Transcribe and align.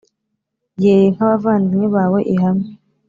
Yeee 0.83 1.11
nk’abavandimwe 1.13 1.87
bawe 1.95 2.19
ihame 2.33 2.67